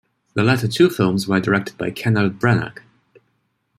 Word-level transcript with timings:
The 0.33 0.41
latter 0.41 0.67
two 0.67 0.89
films 0.89 1.27
were 1.27 1.39
directed 1.39 1.77
by 1.77 1.91
Kenneth 1.91 2.39
Branagh. 2.39 2.79